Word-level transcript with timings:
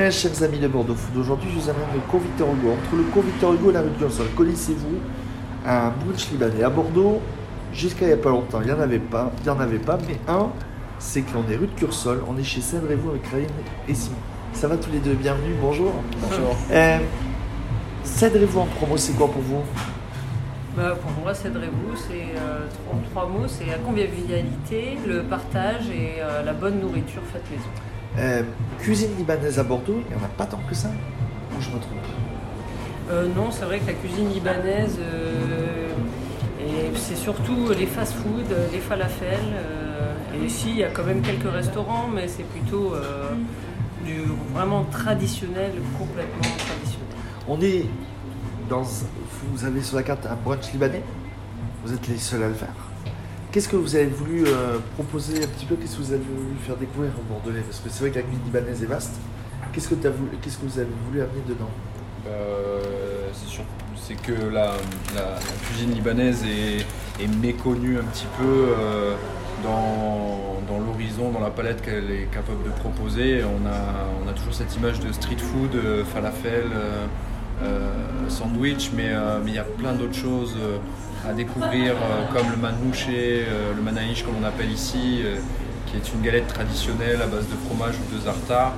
Eh, 0.00 0.12
chers 0.12 0.44
amis 0.44 0.60
de 0.60 0.68
Bordeaux 0.68 0.94
Food, 0.94 1.16
aujourd'hui 1.16 1.50
je 1.52 1.58
vous 1.58 1.68
amène 1.70 1.88
le 1.92 1.98
Conviteur 2.08 2.46
Hugo. 2.46 2.70
Entre 2.70 2.94
le 2.94 3.02
Conviteur 3.12 3.52
Hugo 3.52 3.70
et 3.70 3.72
la 3.72 3.80
rue 3.80 3.90
de 3.90 3.96
Cursol, 3.96 4.28
connaissez-vous 4.36 5.00
un 5.66 5.90
brunch 5.90 6.30
libanais? 6.30 6.62
À 6.62 6.70
Bordeaux, 6.70 7.20
jusqu'à 7.72 8.04
il 8.04 8.08
n'y 8.08 8.14
a 8.14 8.16
pas 8.16 8.28
longtemps, 8.28 8.60
il 8.60 8.66
n'y 8.66 8.72
en 8.72 8.78
avait 8.78 9.00
pas, 9.00 9.32
il 9.40 9.46
y 9.48 9.50
en 9.50 9.58
avait 9.58 9.80
pas, 9.80 9.98
mais 10.06 10.14
un, 10.28 10.50
c'est 11.00 11.22
que 11.22 11.34
l'on 11.34 11.42
est 11.50 11.56
rue 11.56 11.66
de 11.66 11.72
Cursol, 11.72 12.22
on 12.28 12.38
est 12.38 12.44
chez 12.44 12.60
Cèdre-et-Vous 12.60 13.10
avec 13.10 13.22
et 13.88 13.94
Simon. 13.94 14.14
Ça 14.52 14.68
va 14.68 14.76
tous 14.76 14.92
les 14.92 15.00
deux, 15.00 15.14
bienvenue, 15.14 15.54
bonjour. 15.60 15.90
Bonjour. 16.22 16.56
Euh, 16.70 16.98
Cèdre-et-Vous 18.04 18.60
en 18.60 18.66
promo, 18.66 18.96
c'est 18.96 19.14
quoi 19.14 19.26
pour 19.26 19.42
vous? 19.42 19.62
Bah, 20.76 20.94
pour 21.02 21.10
moi, 21.24 21.34
Cédrez-vous, 21.34 21.96
c'est 21.96 22.38
euh, 22.38 22.68
trois, 22.86 23.00
trois 23.10 23.26
mots, 23.28 23.48
c'est 23.48 23.66
la 23.66 23.78
convivialité, 23.78 24.96
le 25.04 25.24
partage 25.24 25.90
et 25.90 26.22
euh, 26.22 26.44
la 26.44 26.52
bonne 26.52 26.78
nourriture 26.78 27.22
faite 27.32 27.42
maison. 27.50 27.64
Euh, 28.18 28.42
Cuisine 28.80 29.10
libanaise 29.16 29.58
à 29.58 29.62
Bordeaux, 29.62 30.02
il 30.08 30.16
n'y 30.16 30.20
en 30.20 30.24
a 30.24 30.28
pas 30.28 30.46
tant 30.46 30.60
que 30.68 30.74
ça 30.74 30.88
Ou 30.88 31.60
je 31.60 31.68
me 31.68 31.78
trompe 31.78 31.98
Euh, 33.10 33.28
non, 33.36 33.50
c'est 33.50 33.64
vrai 33.64 33.78
que 33.78 33.86
la 33.86 33.92
cuisine 33.94 34.28
libanaise, 34.30 34.98
euh, 35.00 35.88
c'est 36.94 37.16
surtout 37.16 37.70
les 37.78 37.86
fast-food, 37.86 38.44
les 38.72 38.78
falafels. 38.80 39.38
et 40.34 40.44
ici, 40.44 40.70
il 40.70 40.76
y 40.78 40.84
a 40.84 40.88
quand 40.88 41.04
même 41.04 41.22
quelques 41.22 41.50
restaurants, 41.50 42.08
mais 42.12 42.28
c'est 42.28 42.42
plutôt 42.42 42.92
du 44.04 44.22
vraiment 44.52 44.84
traditionnel, 44.84 45.72
complètement 45.98 46.56
traditionnel. 46.58 47.16
On 47.48 47.60
est 47.62 47.86
dans. 48.68 48.82
Vous 48.82 49.64
avez 49.64 49.80
sur 49.80 49.96
la 49.96 50.02
carte 50.02 50.26
un 50.26 50.36
brunch 50.44 50.70
libanais? 50.72 51.02
Vous 51.84 51.94
êtes 51.94 52.06
les 52.08 52.18
seuls 52.18 52.42
à 52.42 52.48
le 52.48 52.54
faire? 52.54 52.74
Qu'est-ce 53.50 53.68
que 53.70 53.76
vous 53.76 53.96
avez 53.96 54.06
voulu 54.06 54.44
euh, 54.46 54.78
proposer 54.94 55.42
un 55.42 55.46
petit 55.46 55.64
peu? 55.64 55.74
Qu'est-ce 55.76 55.96
que 55.96 56.02
vous 56.02 56.12
avez 56.12 56.22
voulu 56.22 56.54
faire 56.66 56.76
découvrir 56.76 57.12
aux 57.18 57.32
Bordelais? 57.32 57.62
Parce 57.62 57.80
que 57.80 57.88
c'est 57.88 58.00
vrai 58.00 58.10
que 58.10 58.16
la 58.16 58.22
cuisine 58.22 58.44
libanaise 58.44 58.82
est 58.82 58.86
vaste. 58.86 59.14
Qu'est-ce 59.72 59.88
que, 59.88 59.94
t'as 59.94 60.10
voulu- 60.10 60.36
qu'est-ce 60.42 60.58
que 60.58 60.66
vous 60.66 60.78
avez 60.78 60.90
voulu 61.06 61.22
amener 61.22 61.40
dedans? 61.48 61.70
Euh, 62.26 62.82
c'est 63.96 64.16
que 64.16 64.32
la, 64.52 64.74
cuisine 65.66 65.92
libanaise 65.94 66.44
est, 66.44 67.26
méconnue 67.40 67.98
un 67.98 68.04
petit 68.04 68.26
peu 68.38 68.44
euh, 68.44 69.14
dans, 69.62 70.60
dans 70.68 70.78
l'horizon, 70.78 71.30
dans 71.30 71.40
la 71.40 71.50
palette 71.50 71.80
qu'elle 71.80 72.10
est 72.10 72.28
capable 72.30 72.62
de 72.64 72.70
proposer. 72.80 73.42
On 73.44 73.66
a, 73.66 74.24
on 74.24 74.28
a 74.28 74.34
toujours 74.34 74.52
cette 74.52 74.76
image 74.76 75.00
de 75.00 75.10
street 75.10 75.38
food, 75.38 76.04
falafel, 76.12 76.64
sandwich, 78.28 78.90
mais 78.94 79.10
il 79.46 79.54
y 79.54 79.58
a 79.58 79.64
plein 79.64 79.94
d'autres 79.94 80.14
choses 80.14 80.54
à 81.26 81.32
découvrir, 81.32 81.92
euh, 81.94 82.32
comme 82.32 82.50
le 82.50 82.56
manouché, 82.56 83.44
euh, 83.48 83.74
le 83.74 83.82
manaïch 83.82 84.22
comme 84.22 84.34
on 84.40 84.44
appelle 84.44 84.70
ici, 84.70 85.20
euh, 85.24 85.36
qui 85.86 85.96
est 85.96 86.14
une 86.14 86.22
galette 86.22 86.46
traditionnelle 86.48 87.20
à 87.22 87.26
base 87.26 87.46
de 87.48 87.56
fromage 87.66 87.94
ou 87.96 88.14
de 88.14 88.20
zartar. 88.20 88.74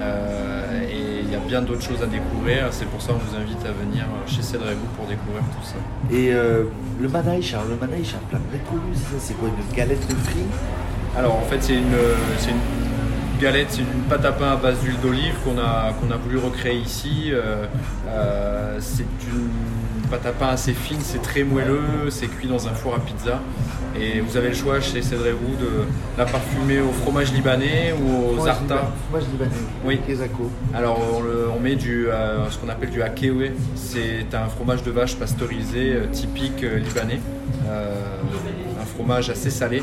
Euh, 0.00 0.82
et 0.82 1.20
il 1.24 1.30
y 1.30 1.34
a 1.34 1.38
bien 1.38 1.62
d'autres 1.62 1.82
choses 1.82 2.02
à 2.02 2.06
découvrir. 2.06 2.68
C'est 2.70 2.86
pour 2.86 3.00
ça 3.00 3.12
qu'on 3.12 3.18
vous 3.18 3.36
invite 3.36 3.64
à 3.64 3.72
venir 3.72 4.04
chez 4.26 4.42
Cédrez-vous 4.42 4.86
pour 4.96 5.06
découvrir 5.06 5.42
tout 5.42 5.64
ça. 5.66 5.76
Et 6.14 6.32
euh, 6.32 6.64
le 7.00 7.08
manaïch, 7.08 7.54
le 7.54 7.76
manaïch, 7.76 8.08
c'est 8.10 8.16
un 8.16 8.28
plat 8.28 8.38
très 8.50 8.58
connu, 8.70 8.92
c'est 9.18 9.34
quoi 9.34 9.48
Une 9.48 9.76
galette 9.76 10.06
de 10.06 10.14
Alors 11.18 11.36
en 11.36 11.42
fait 11.42 11.62
c'est 11.62 11.74
une, 11.74 11.94
c'est 12.38 12.50
une 12.50 12.81
galette, 13.42 13.66
c'est 13.70 13.80
une 13.80 14.02
pâte 14.08 14.24
à 14.24 14.32
pain 14.32 14.52
à 14.52 14.56
base 14.56 14.78
d'huile 14.80 15.00
d'olive 15.02 15.34
qu'on 15.44 15.58
a, 15.58 15.92
qu'on 16.00 16.10
a 16.12 16.16
voulu 16.16 16.38
recréer 16.38 16.78
ici. 16.78 17.30
Euh, 17.32 17.66
euh, 18.08 18.76
c'est 18.80 19.02
une 19.02 20.08
pâte 20.10 20.24
à 20.26 20.32
pain 20.32 20.48
assez 20.48 20.72
fine, 20.72 20.98
c'est 21.02 21.20
très 21.22 21.42
moelleux, 21.42 22.08
c'est 22.10 22.28
cuit 22.28 22.46
dans 22.46 22.68
un 22.68 22.72
four 22.72 22.94
à 22.94 23.00
pizza. 23.00 23.40
Et 24.00 24.20
vous 24.20 24.36
avez 24.36 24.48
le 24.48 24.54
choix 24.54 24.80
chez 24.80 25.02
Cédrez-vous 25.02 25.56
de 25.56 25.84
la 26.16 26.24
parfumer 26.24 26.80
au 26.80 26.92
fromage 26.92 27.32
libanais 27.32 27.92
ou 28.00 28.30
au 28.30 28.34
Fromage 28.36 28.44
zarta. 28.54 28.62
libanais. 28.62 28.80
Fromage 29.10 29.24
libanais. 29.32 29.50
Oui. 29.84 30.00
Kezako. 30.06 30.50
Alors 30.72 31.00
on, 31.18 31.22
le- 31.22 31.48
on 31.54 31.60
met 31.60 31.74
du, 31.74 32.08
euh, 32.08 32.48
ce 32.48 32.58
qu'on 32.58 32.68
appelle 32.70 32.90
du 32.90 33.02
akewe, 33.02 33.50
c'est 33.74 34.34
un 34.34 34.46
fromage 34.46 34.82
de 34.82 34.90
vache 34.92 35.16
pasteurisé 35.16 35.92
euh, 35.94 36.06
typique 36.06 36.62
libanais, 36.62 37.20
un 37.68 38.84
fromage 38.96 39.28
assez 39.30 39.50
salé. 39.50 39.82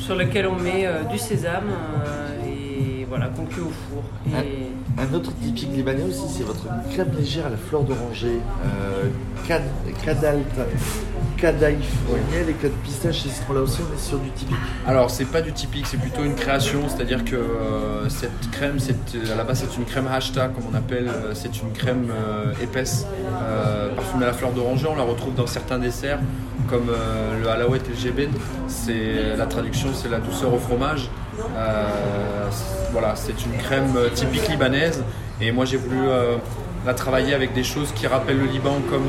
Sur 0.00 0.16
lequel 0.16 0.46
on 0.46 0.56
met 0.56 0.86
euh, 0.86 1.04
du 1.04 1.18
sésame 1.18 1.70
euh, 2.06 2.39
voilà, 3.10 3.26
qu'on 3.26 3.44
cuit 3.44 3.60
au 3.60 3.70
four. 3.90 4.02
Et 4.28 4.68
Un 4.98 5.14
autre 5.14 5.32
typique 5.42 5.68
libanais 5.74 6.04
aussi, 6.04 6.22
c'est 6.28 6.44
votre 6.44 6.64
crème 6.92 7.10
légère 7.18 7.46
à 7.46 7.50
la 7.50 7.56
fleur 7.58 7.82
d'oranger. 7.82 8.38
Euh, 8.64 9.08
kad- 9.46 9.62
kadalt, 10.04 10.46
kadaïf 11.36 11.90
au 12.08 12.14
miel 12.32 12.48
et 12.50 12.52
code 12.52 12.70
pistache. 12.84 13.26
Et 13.26 13.30
ce 13.30 13.52
là 13.52 13.60
aussi, 13.62 13.80
on 13.82 13.94
est 13.94 14.00
sur 14.00 14.18
du 14.18 14.30
typique. 14.30 14.56
alors 14.86 15.10
c'est 15.10 15.24
pas 15.24 15.40
du 15.42 15.52
typique, 15.52 15.86
c'est 15.86 15.96
plutôt 15.96 16.22
une 16.22 16.34
création, 16.36 16.82
c'est-à-dire 16.88 17.24
que 17.24 17.34
euh, 17.34 18.08
cette 18.08 18.50
crème, 18.52 18.78
c'est, 18.78 18.94
à 19.32 19.36
la 19.36 19.42
base 19.44 19.64
c'est 19.68 19.76
une 19.76 19.84
crème 19.86 20.06
hachta 20.06 20.48
comme 20.48 20.64
on 20.72 20.76
appelle, 20.76 21.08
euh, 21.08 21.32
c'est 21.34 21.60
une 21.62 21.72
crème 21.72 22.08
euh, 22.10 22.52
épaisse, 22.62 23.06
euh, 23.42 23.88
parfumée 23.94 24.24
à 24.24 24.28
la 24.28 24.32
fleur 24.34 24.52
d'oranger, 24.52 24.86
on 24.90 24.96
la 24.96 25.02
retrouve 25.02 25.34
dans 25.34 25.46
certains 25.48 25.78
desserts 25.78 26.20
comme 26.68 26.88
euh, 26.90 27.40
le 27.42 27.48
halawet 27.48 27.78
et 27.78 27.88
le 27.88 27.96
jeben, 27.96 28.30
c'est, 28.68 29.34
la 29.36 29.46
traduction 29.46 29.88
c'est 29.94 30.08
la 30.10 30.18
douceur 30.20 30.52
au 30.54 30.58
fromage. 30.58 31.08
Euh, 31.56 32.48
c'est- 32.50 32.92
voilà, 32.92 33.14
c'est 33.16 33.44
une 33.44 33.56
crème 33.58 33.94
euh, 33.96 34.08
typique 34.10 34.48
libanaise 34.48 35.02
et 35.40 35.52
moi 35.52 35.64
j'ai 35.64 35.76
voulu 35.76 35.98
euh, 36.08 36.36
la 36.86 36.94
travailler 36.94 37.34
avec 37.34 37.52
des 37.52 37.62
choses 37.64 37.92
qui 37.92 38.06
rappellent 38.06 38.38
le 38.40 38.46
Liban 38.46 38.76
comme 38.88 39.08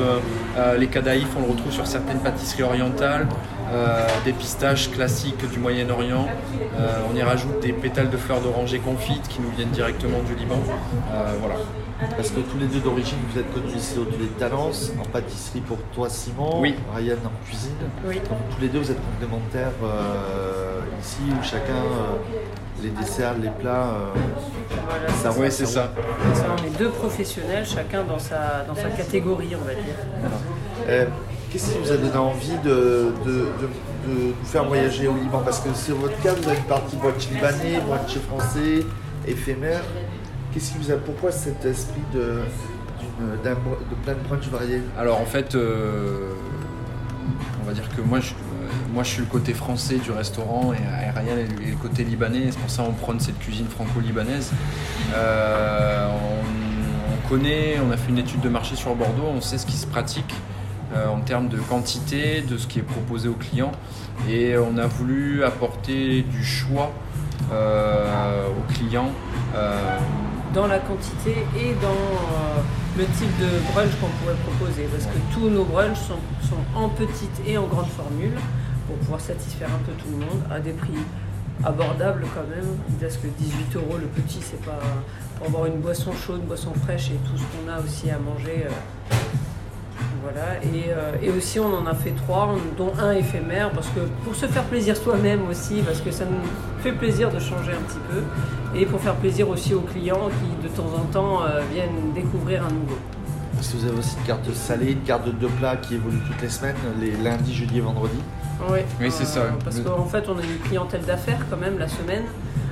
les 0.78 0.88
kadaïfs, 0.88 1.28
on 1.38 1.40
le 1.46 1.50
retrouve 1.52 1.72
sur 1.72 1.86
certaines 1.86 2.18
pâtisseries 2.18 2.64
orientales, 2.64 3.26
euh, 3.72 4.06
des 4.26 4.32
pistaches 4.32 4.90
classiques 4.90 5.50
du 5.50 5.58
Moyen-Orient. 5.58 6.26
Euh, 6.78 6.98
on 7.10 7.16
y 7.16 7.22
rajoute 7.22 7.60
des 7.60 7.72
pétales 7.72 8.10
de 8.10 8.16
fleurs 8.18 8.42
d'oranger 8.42 8.78
confites 8.78 9.26
qui 9.26 9.40
nous 9.40 9.48
viennent 9.56 9.70
directement 9.70 10.18
du 10.28 10.34
Liban. 10.34 10.58
Euh, 11.14 11.32
voilà. 11.40 11.54
Parce 12.14 12.28
que 12.28 12.40
tous 12.40 12.58
les 12.58 12.66
deux 12.66 12.80
d'origine, 12.80 13.16
vous 13.32 13.40
êtes 13.40 13.50
connus 13.54 13.74
ici 13.74 13.96
au 13.96 14.04
de 14.04 14.26
Talence, 14.38 14.92
en 15.00 15.04
pâtisserie 15.06 15.60
pour 15.62 15.78
toi 15.94 16.10
Simon, 16.10 16.60
Oui. 16.60 16.74
Ryan 16.94 17.14
en 17.24 17.46
cuisine. 17.46 17.70
oui. 18.06 18.16
Donc 18.16 18.38
tous 18.54 18.60
les 18.60 18.68
deux, 18.68 18.80
vous 18.80 18.90
êtes 18.90 19.00
complémentaires 19.12 19.70
euh, 19.82 20.61
où 21.30 21.42
chacun, 21.42 21.72
euh, 21.74 22.82
les 22.82 22.90
desserts, 22.90 23.34
les 23.40 23.50
plats, 23.50 23.88
euh, 23.94 24.06
Voilà. 24.88 25.08
ça 25.22 25.38
Oui, 25.38 25.46
c'est 25.50 25.66
ça. 25.66 25.92
Ça, 26.34 26.46
on 26.60 26.66
est 26.66 26.76
deux 26.78 26.88
professionnels, 26.90 27.64
chacun 27.66 28.02
dans 28.04 28.18
sa, 28.18 28.64
dans 28.66 28.74
sa 28.74 28.88
catégorie, 28.90 29.54
on 29.60 29.64
va 29.64 29.74
dire. 29.74 29.94
Euh, 30.88 31.06
Qu'est-ce 31.50 31.72
qui 31.72 31.78
vous 31.80 31.92
a 31.92 31.96
donné 31.98 32.16
envie 32.16 32.56
de, 32.64 33.12
de, 33.26 33.30
de- 33.30 33.68
de 34.08 34.08
nous 34.08 34.34
faire 34.42 34.64
voyager 34.64 35.06
au 35.06 35.12
Liban? 35.14 35.42
Parce 35.44 35.60
que 35.60 35.72
sur 35.74 35.96
votre 35.96 36.18
cas, 36.22 36.32
vous 36.32 36.48
avez 36.48 36.56
une 36.56 36.64
partie 36.64 36.96
brunch 36.96 37.28
libanais, 37.28 37.78
brunch 37.86 38.16
français, 38.26 38.86
éphémère. 39.28 39.82
Qu'est-ce 40.52 40.72
qui 40.72 40.78
vous 40.78 40.90
a, 40.90 40.94
pourquoi 40.96 41.30
cet 41.30 41.62
esprit 41.66 42.00
de, 42.14 42.38
plein 44.02 44.14
de 44.14 44.18
brunchs 44.26 44.48
variés? 44.48 44.80
Alors 44.98 45.20
en 45.20 45.26
fait, 45.26 45.54
euh, 45.54 46.30
on 47.62 47.66
va 47.66 47.74
dire 47.74 47.88
que 47.94 48.00
moi 48.00 48.20
je, 48.20 48.30
euh, 48.30 48.34
moi 48.92 49.02
je 49.02 49.10
suis 49.10 49.20
le 49.20 49.26
côté 49.26 49.54
français 49.54 49.96
du 49.96 50.10
restaurant 50.10 50.72
et, 50.72 50.76
et 50.76 51.10
Ryan 51.10 51.36
est 51.38 51.70
le, 51.70 51.76
côté 51.76 52.04
libanais. 52.04 52.50
C'est 52.50 52.58
pour 52.58 52.70
ça 52.70 52.82
qu'on 52.82 52.92
prône 52.92 53.20
cette 53.20 53.38
cuisine 53.38 53.66
franco-libanaise. 53.66 54.52
Euh, 55.14 56.08
on, 56.08 57.12
on 57.12 57.28
connaît, 57.28 57.76
on 57.86 57.90
a 57.90 57.96
fait 57.96 58.10
une 58.10 58.18
étude 58.18 58.40
de 58.40 58.48
marché 58.48 58.76
sur 58.76 58.94
Bordeaux, 58.94 59.30
on 59.34 59.40
sait 59.40 59.58
ce 59.58 59.66
qui 59.66 59.76
se 59.76 59.86
pratique 59.86 60.34
euh, 60.94 61.08
en 61.08 61.20
termes 61.20 61.48
de 61.48 61.56
quantité, 61.56 62.42
de 62.42 62.58
ce 62.58 62.66
qui 62.66 62.78
est 62.78 62.82
proposé 62.82 63.26
aux 63.28 63.34
clients. 63.34 63.72
Et 64.28 64.56
on 64.58 64.76
a 64.76 64.86
voulu 64.86 65.42
apporter 65.42 66.22
du 66.22 66.44
choix 66.44 66.92
euh, 67.50 68.46
aux 68.48 68.72
clients. 68.72 69.10
Euh, 69.54 69.98
Dans 70.52 70.66
la 70.66 70.78
quantité 70.80 71.34
et 71.56 71.72
dans 71.80 72.62
le 72.98 73.04
type 73.04 73.38
de 73.40 73.72
brunch 73.72 73.92
qu'on 74.00 74.08
pourrait 74.20 74.36
proposer. 74.46 74.86
Parce 74.92 75.06
que 75.06 75.18
tous 75.32 75.48
nos 75.48 75.64
brunchs 75.64 75.96
sont, 75.96 76.20
sont 76.46 76.78
en 76.78 76.90
petite 76.90 77.40
et 77.46 77.56
en 77.56 77.66
grande 77.66 77.88
formule 77.88 78.36
pour 78.92 78.98
pouvoir 78.98 79.20
satisfaire 79.20 79.68
un 79.68 79.82
peu 79.86 79.92
tout 79.92 80.10
le 80.10 80.18
monde 80.18 80.42
à 80.50 80.60
des 80.60 80.72
prix 80.72 80.98
abordables 81.64 82.24
quand 82.34 82.46
même. 82.54 82.76
Parce 83.00 83.16
que 83.16 83.26
18 83.26 83.76
euros 83.76 83.96
le 83.98 84.06
petit, 84.06 84.40
c'est 84.42 84.60
pas 84.60 84.78
pour 85.38 85.46
avoir 85.46 85.66
une 85.66 85.80
boisson 85.80 86.12
chaude, 86.12 86.40
une 86.40 86.46
boisson 86.46 86.72
fraîche 86.84 87.10
et 87.10 87.18
tout 87.26 87.36
ce 87.36 87.42
qu'on 87.42 87.72
a 87.72 87.80
aussi 87.80 88.10
à 88.10 88.18
manger. 88.18 88.66
euh, 88.66 88.70
voilà, 90.22 90.62
et, 90.62 90.90
euh, 90.90 91.14
et 91.20 91.30
aussi 91.30 91.58
on 91.58 91.74
en 91.74 91.86
a 91.86 91.94
fait 91.94 92.12
trois, 92.12 92.54
dont 92.78 92.92
un 93.00 93.12
éphémère, 93.12 93.70
parce 93.70 93.88
que 93.88 94.00
pour 94.24 94.36
se 94.36 94.46
faire 94.46 94.62
plaisir 94.64 94.96
soi-même 94.96 95.48
aussi, 95.48 95.82
parce 95.84 96.00
que 96.00 96.12
ça 96.12 96.24
nous 96.24 96.38
fait 96.80 96.92
plaisir 96.92 97.30
de 97.30 97.40
changer 97.40 97.72
un 97.72 97.82
petit 97.82 97.98
peu, 98.08 98.78
et 98.78 98.86
pour 98.86 99.00
faire 99.00 99.16
plaisir 99.16 99.48
aussi 99.48 99.74
aux 99.74 99.80
clients 99.80 100.28
qui 100.28 100.68
de 100.68 100.72
temps 100.72 100.90
en 100.96 101.04
temps 101.12 101.42
euh, 101.42 101.60
viennent 101.72 102.12
découvrir 102.14 102.64
un 102.64 102.70
nouveau. 102.70 102.98
Parce 103.62 103.74
que 103.74 103.78
vous 103.78 103.86
avez 103.86 103.98
aussi 104.00 104.16
une 104.18 104.24
carte 104.26 104.52
salée, 104.54 104.90
une 104.90 105.02
carte 105.02 105.24
de 105.24 105.30
deux 105.30 105.46
plats 105.46 105.76
qui 105.76 105.94
évolue 105.94 106.18
toutes 106.26 106.42
les 106.42 106.48
semaines, 106.48 106.74
les 107.00 107.12
lundis, 107.12 107.54
jeudi 107.54 107.78
et 107.78 107.80
vendredi. 107.80 108.16
Oui, 108.68 108.80
Oui, 109.00 109.06
c'est 109.08 109.24
ça. 109.24 109.42
Parce 109.62 109.76
Le- 109.78 109.84
qu'en 109.84 110.04
fait, 110.04 110.24
on 110.28 110.36
a 110.36 110.42
une 110.42 110.58
clientèle 110.64 111.02
d'affaires 111.02 111.38
quand 111.48 111.58
même 111.58 111.78
la 111.78 111.86
semaine. 111.86 112.24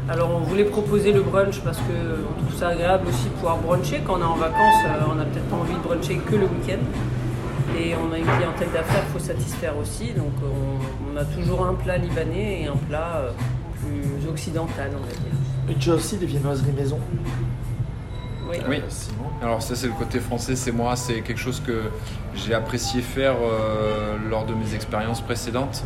Alors, 0.09 0.31
on 0.35 0.41
voulait 0.41 0.65
proposer 0.65 1.13
le 1.13 1.23
brunch 1.23 1.61
parce 1.61 1.77
que 1.79 1.83
on 2.29 2.43
trouve 2.43 2.59
ça 2.59 2.71
agréable 2.71 3.07
aussi 3.07 3.27
de 3.27 3.35
pouvoir 3.35 3.59
bruncher. 3.59 4.01
Quand 4.05 4.15
on 4.19 4.21
est 4.21 4.25
en 4.25 4.35
vacances, 4.35 4.83
euh, 4.85 5.05
on 5.13 5.15
n'a 5.15 5.27
peut-être 5.27 5.47
pas 5.47 5.57
envie 5.59 5.75
de 5.75 5.79
bruncher 5.79 6.17
que 6.17 6.35
le 6.35 6.47
week-end. 6.47 6.83
Et 7.79 7.95
on 7.95 8.13
a 8.13 8.19
une 8.19 8.25
clientèle 8.25 8.73
d'affaires 8.73 9.05
qu'il 9.05 9.13
faut 9.13 9.25
satisfaire 9.25 9.75
aussi. 9.81 10.07
Donc, 10.15 10.33
on, 10.43 11.13
on 11.15 11.17
a 11.17 11.25
toujours 11.25 11.65
un 11.67 11.75
plat 11.75 11.99
libanais 11.99 12.63
et 12.63 12.67
un 12.67 12.75
plat 12.89 13.13
euh, 13.19 13.31
plus 13.79 14.29
occidental, 14.29 14.91
on 14.97 15.03
va 15.07 15.13
dire. 15.13 15.73
Une 15.77 15.81
chose 15.81 15.99
aussi, 16.01 16.17
des 16.17 16.27
viennoiseries 16.27 16.73
maison. 16.73 16.99
Oui. 18.69 18.83
Alors 19.43 19.63
ça 19.63 19.75
c'est 19.75 19.87
le 19.87 19.93
côté 19.93 20.21
français, 20.21 20.57
c'est 20.57 20.73
moi, 20.73 20.97
c'est 20.97 21.21
quelque 21.23 21.41
chose 21.41 21.63
que 21.65 21.85
j'ai 22.35 22.55
apprécié 22.55 23.03
faire 23.03 23.37
euh, 23.43 24.17
lors 24.29 24.47
de 24.47 24.55
mes 24.55 24.75
expériences 24.75 25.21
précédentes. 25.21 25.85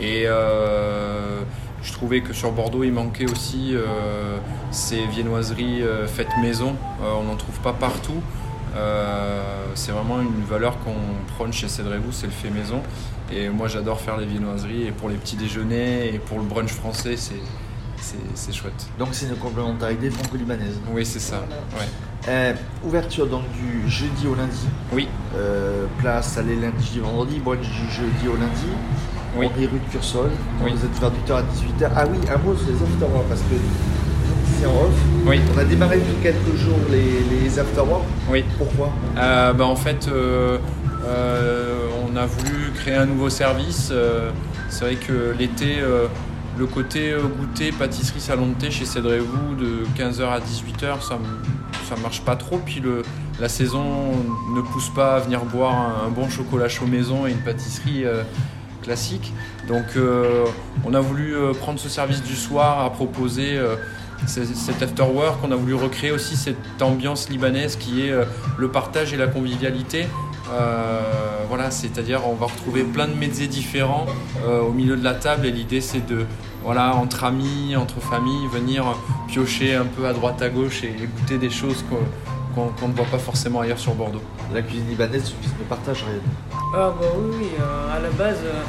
Et 0.00 0.24
euh, 0.26 1.40
je 1.82 1.92
trouvais 1.92 2.20
que 2.20 2.32
sur 2.32 2.52
Bordeaux 2.52 2.84
il 2.84 2.92
manquait 2.92 3.30
aussi 3.30 3.70
euh, 3.74 4.38
ces 4.70 5.06
viennoiseries 5.06 5.82
faites 6.06 6.36
maison. 6.40 6.76
On 7.02 7.24
n'en 7.24 7.36
trouve 7.36 7.58
pas 7.60 7.72
partout. 7.72 8.20
C'est 9.74 9.92
vraiment 9.92 10.20
une 10.20 10.44
valeur 10.44 10.78
qu'on 10.80 10.94
prône 11.36 11.52
chez 11.52 11.68
Cédrez-vous, 11.68 12.12
c'est 12.12 12.26
le 12.26 12.32
fait 12.32 12.50
maison. 12.50 12.82
Et 13.32 13.48
moi 13.48 13.68
j'adore 13.68 14.00
faire 14.00 14.16
les 14.16 14.26
viennoiseries 14.26 14.86
et 14.86 14.92
pour 14.92 15.08
les 15.08 15.16
petits 15.16 15.36
déjeuners 15.36 16.14
et 16.14 16.18
pour 16.18 16.38
le 16.38 16.44
brunch 16.44 16.70
français 16.70 17.16
c'est, 17.16 17.40
c'est, 18.00 18.52
chouette. 18.52 18.86
Donc 18.98 19.08
c'est 19.12 19.26
une 19.26 19.36
complémentarité 19.36 20.10
franco-libanaise. 20.10 20.78
Oui 20.92 21.04
c'est 21.04 21.20
ça. 21.20 21.40
Ouais. 21.78 21.86
Euh, 22.28 22.54
ouverture 22.84 23.26
donc 23.26 23.42
du 23.52 23.88
jeudi 23.90 24.26
au 24.26 24.34
lundi. 24.34 24.66
Oui, 24.92 25.08
Euh, 25.36 25.84
place 25.98 26.38
aller 26.38 26.56
lundi, 26.56 26.98
vendredi, 27.00 27.38
brunch 27.38 27.60
du 27.60 27.90
jeudi 27.90 28.28
au 28.28 28.36
lundi. 28.36 28.66
Oui. 29.36 29.48
On 29.54 29.60
est 29.60 29.66
rue 29.66 29.78
de 29.78 29.92
Cursol. 29.92 30.30
Oui. 30.62 30.72
Vous 30.74 30.84
êtes 30.84 30.92
du 30.92 31.32
8h 31.32 31.36
à 31.36 31.42
18h. 31.42 31.90
Ah 31.94 32.04
oui, 32.10 32.18
un 32.34 32.38
mot 32.38 32.56
sur 32.56 32.68
les 32.68 32.82
afterwork 32.82 33.26
parce 33.28 33.40
que 33.42 33.54
c'est 34.58 34.66
en 34.66 34.70
off. 34.70 34.94
oui, 35.26 35.40
On 35.54 35.58
a 35.58 35.64
démarré 35.64 35.98
depuis 35.98 36.14
quelques 36.22 36.56
jours 36.56 36.78
les, 36.90 37.20
les 37.42 37.58
afterwork. 37.58 38.04
oui. 38.30 38.44
Pourquoi? 38.58 38.90
Euh, 39.18 39.52
bah, 39.52 39.66
en 39.66 39.76
fait, 39.76 40.08
on 40.10 42.16
a 42.16 42.26
voulu 42.26 42.70
créer 42.74 42.94
un 42.94 43.06
nouveau 43.06 43.28
service. 43.30 43.92
C'est 44.68 44.84
vrai 44.84 44.96
que 44.96 45.34
l'été, 45.38 45.76
le 46.58 46.66
côté 46.66 47.12
euh, 47.12 47.22
goûter, 47.22 47.70
pâtisserie, 47.72 48.20
salon 48.20 48.48
de 48.48 48.54
thé 48.54 48.70
chez 48.70 48.84
Cédrez-vous 48.84 49.54
de 49.56 49.84
15h 49.96 50.22
à 50.22 50.40
18h, 50.40 51.02
ça 51.02 51.18
ne 51.96 52.02
marche 52.02 52.22
pas 52.22 52.36
trop. 52.36 52.58
Puis 52.58 52.82
la 53.40 53.48
saison 53.48 54.12
ne 54.54 54.60
pousse 54.60 54.90
pas 54.90 55.16
à 55.16 55.18
venir 55.20 55.44
boire 55.44 56.04
un, 56.04 56.08
bon 56.08 56.28
chocolat 56.28 56.68
chaud 56.68 56.86
maison 56.86 57.26
et 57.26 57.32
une 57.32 57.42
pâtisserie 57.42 58.04
euh, 58.04 58.22
classique. 58.82 59.32
Donc 59.68 59.84
euh, 59.96 60.44
on 60.84 60.94
a 60.94 61.00
voulu 61.00 61.34
prendre 61.60 61.78
ce 61.78 61.88
service 61.88 62.22
du 62.22 62.36
soir 62.36 62.84
à 62.84 62.90
proposer 62.90 63.60
cet 64.26 64.82
after 64.82 65.02
work. 65.02 65.38
On 65.42 65.52
a 65.52 65.56
voulu 65.56 65.74
recréer 65.74 66.10
aussi 66.10 66.36
cette 66.36 66.80
ambiance 66.80 67.28
libanaise 67.28 67.76
qui 67.76 68.06
est 68.06 68.14
le 68.56 68.68
partage 68.68 69.12
et 69.12 69.16
la 69.16 69.26
convivialité. 69.26 70.06
Euh, 70.52 71.00
voilà, 71.48 71.70
c'est-à-dire 71.70 72.20
on 72.28 72.34
va 72.34 72.46
retrouver 72.46 72.84
plein 72.84 73.08
de 73.08 73.14
métiers 73.14 73.48
différents 73.48 74.06
euh, 74.44 74.60
au 74.60 74.70
milieu 74.70 74.96
de 74.96 75.02
la 75.02 75.14
table 75.14 75.46
et 75.46 75.50
l'idée 75.50 75.80
c'est 75.80 76.06
de, 76.06 76.24
voilà, 76.62 76.94
entre 76.94 77.24
amis, 77.24 77.74
entre 77.76 78.00
familles, 78.00 78.46
venir 78.52 78.84
piocher 79.28 79.74
un 79.74 79.86
peu 79.86 80.06
à 80.06 80.12
droite 80.12 80.40
à 80.42 80.48
gauche 80.48 80.84
et, 80.84 80.88
et 81.02 81.06
goûter 81.06 81.38
des 81.38 81.50
choses 81.50 81.84
qu'on 81.88 82.88
ne 82.88 82.92
voit 82.94 83.06
pas 83.06 83.18
forcément 83.18 83.60
ailleurs 83.60 83.78
sur 83.78 83.94
Bordeaux. 83.94 84.22
La 84.54 84.62
cuisine 84.62 84.88
libanaise, 84.88 85.32
de 85.58 85.64
partage, 85.64 86.04
Ryan. 86.04 86.20
Ah 86.74 86.92
bah 86.98 87.06
oui, 87.18 87.36
oui, 87.40 87.48
euh, 87.60 87.96
à 87.96 88.00
la 88.00 88.10
base, 88.10 88.38
euh, 88.44 88.62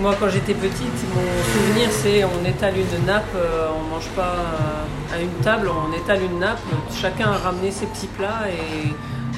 moi 0.00 0.14
quand 0.18 0.28
j'étais 0.28 0.54
petite, 0.54 1.00
mon 1.14 1.42
souvenir 1.52 1.88
c'est 1.90 2.24
on 2.24 2.44
étale 2.48 2.74
une 2.76 3.06
nappe, 3.06 3.24
euh, 3.34 3.68
on 3.78 3.94
mange 3.94 4.08
pas 4.14 4.34
euh, 4.34 5.16
à 5.16 5.20
une 5.20 5.42
table, 5.42 5.68
on 5.68 5.92
étale 5.92 6.22
une 6.22 6.38
nappe, 6.38 6.60
chacun 6.94 7.30
a 7.32 7.36
ramené 7.36 7.72
ses 7.72 7.86
petits 7.86 8.06
plats 8.06 8.44
et 8.48 8.94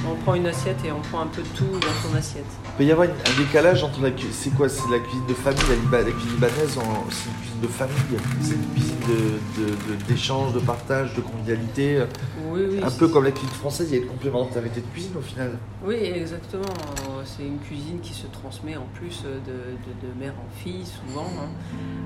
on 0.07 0.15
prend 0.15 0.35
une 0.35 0.47
assiette 0.47 0.83
et 0.85 0.91
on 0.91 0.99
prend 0.99 1.21
un 1.21 1.27
peu 1.27 1.41
tout 1.55 1.65
dans 1.65 2.09
son 2.09 2.15
assiette. 2.15 2.45
Il 2.73 2.77
peut 2.77 2.83
y 2.85 2.91
avoir 2.91 3.07
un 3.07 3.37
décalage 3.39 3.83
entre 3.83 4.01
la 4.01 4.09
cuisine. 4.09 4.31
C'est 4.33 4.49
quoi 4.49 4.67
C'est 4.67 4.89
la 4.89 4.97
cuisine 4.97 5.27
de 5.27 5.33
famille, 5.35 5.59
la, 5.91 6.01
cuisine 6.11 6.31
libanaise, 6.31 6.75
en- 6.79 7.05
c'est 7.11 7.29
une 7.29 7.35
cuisine 7.35 7.61
de 7.61 7.67
famille. 7.67 8.19
C'est 8.41 8.55
une 8.55 8.65
cuisine 8.73 8.95
de- 9.07 9.61
de- 9.61 9.69
de- 9.95 10.03
d'échange, 10.07 10.53
de, 10.53 10.59
partage, 10.59 11.13
de 11.13 11.21
convivialité. 11.21 12.03
Oui, 12.49 12.61
oui. 12.71 12.79
Un 12.83 12.89
peu 12.89 13.07
comme 13.09 13.25
la 13.25 13.31
cuisine 13.31 13.49
française, 13.51 13.89
il 13.91 13.95
y 13.97 13.99
a 13.99 14.01
une 14.01 14.09
complémentarité 14.09 14.81
de 14.81 14.87
cuisine 14.87 15.11
au 15.15 15.21
final. 15.21 15.51
Oui, 15.85 15.95
exactement. 15.95 16.63
Euh, 16.63 17.21
C'est 17.25 17.45
une 17.45 17.59
cuisine 17.59 17.99
qui 18.01 18.13
se 18.13 18.25
transmet 18.27 18.75
en 18.75 18.85
plus 18.95 19.21
euh, 19.25 19.37
de, 19.45 20.19
mère 20.19 20.33
en 20.33 20.49
fille, 20.63 20.83
souvent. 20.85 21.27
hein. 21.39 21.49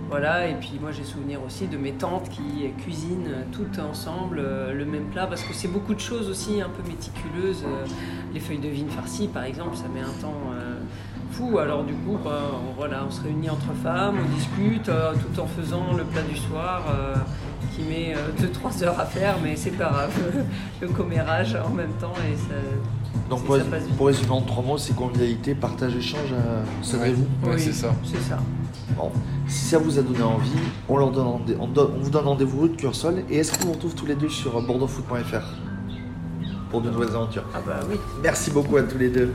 Voilà, 0.09 0.47
et 0.47 0.53
puis 0.55 0.73
moi 0.81 0.91
j'ai 0.91 1.03
souvenir 1.03 1.41
aussi 1.43 1.67
de 1.67 1.75
mes 1.77 1.93
tantes 1.93 2.29
qui 2.29 2.69
cuisinent 2.83 3.27
euh, 3.27 3.43
toutes 3.51 3.79
ensemble 3.79 4.39
euh, 4.39 4.73
le 4.73 4.85
même 4.85 5.05
plat, 5.05 5.27
parce 5.27 5.41
que 5.43 5.53
c'est 5.53 5.67
beaucoup 5.67 5.93
de 5.95 5.99
choses 5.99 6.29
aussi 6.29 6.61
un 6.61 6.69
peu 6.69 6.87
méticuleuses. 6.87 7.63
Les 8.33 8.39
feuilles 8.39 8.59
de 8.59 8.67
vigne 8.67 8.89
farcies, 8.89 9.27
par 9.27 9.43
exemple, 9.43 9.75
ça 9.75 9.85
met 9.93 10.01
un 10.01 10.21
temps 10.21 10.33
euh, 10.53 10.79
fou. 11.31 11.57
Alors 11.59 11.83
du 11.83 11.93
coup, 11.93 12.17
bah, 12.23 12.39
on, 12.69 12.73
voilà, 12.77 13.03
on 13.07 13.11
se 13.11 13.21
réunit 13.21 13.49
entre 13.49 13.73
femmes, 13.83 14.15
on 14.23 14.35
discute, 14.35 14.89
euh, 14.89 15.13
tout 15.13 15.39
en 15.41 15.47
faisant 15.47 15.93
le 15.97 16.03
plat 16.03 16.21
du 16.23 16.35
soir. 16.37 16.83
euh, 16.89 17.15
qui 17.75 17.83
met 17.83 18.15
2-3 18.41 18.83
heures 18.85 18.99
à 18.99 19.05
faire, 19.05 19.35
mais 19.43 19.55
c'est 19.55 19.69
pas 19.71 19.89
grave. 19.89 20.11
le 20.81 20.87
commérage 20.87 21.55
en 21.55 21.69
même 21.69 21.91
temps 22.01 22.13
et 22.31 22.35
ça, 22.35 22.55
Donc 23.29 23.43
pour, 23.45 23.55
ça 23.57 23.65
passe 23.65 23.83
vite. 23.83 23.95
pour 23.97 24.07
résumer 24.07 24.31
en 24.31 24.41
trois 24.41 24.63
mots, 24.63 24.77
c'est 24.79 24.95
convivialité, 24.95 25.53
partage, 25.53 25.95
échange. 25.95 26.31
euh, 26.33 26.63
ça 26.81 26.97
Ouais. 26.97 27.11
vous 27.11 27.23
Ouais, 27.47 27.53
Oui, 27.55 27.59
c'est 27.59 27.73
ça. 27.73 27.93
C'est 28.03 28.21
ça. 28.21 28.39
Bon. 28.95 29.11
Si 29.47 29.65
ça 29.65 29.77
vous 29.77 29.99
a 29.99 30.01
donné 30.01 30.23
envie, 30.23 30.49
on, 30.89 30.97
leur 30.97 31.11
donne, 31.11 31.27
rendez- 31.27 31.57
on, 31.59 31.67
donne- 31.67 31.91
on 31.97 32.03
vous 32.03 32.09
donne 32.09 32.25
rendez-vous 32.25 32.61
rue 32.61 32.69
de 32.69 32.75
Cursol. 32.75 33.23
Et 33.29 33.37
est-ce 33.37 33.57
qu'on 33.59 33.65
vous 33.67 33.73
retrouve 33.73 33.93
tous 33.95 34.05
les 34.07 34.15
deux 34.15 34.29
sur 34.29 34.59
bordeauxfoot.fr 34.61 35.53
pour 36.69 36.81
de 36.81 36.89
nouvelles 36.89 37.09
aventures 37.15 37.43
Ah 37.53 37.59
bah 37.65 37.79
oui. 37.89 37.97
Merci 38.23 38.51
beaucoup 38.51 38.77
à 38.77 38.83
tous 38.83 38.97
les 38.97 39.09
deux. 39.09 39.31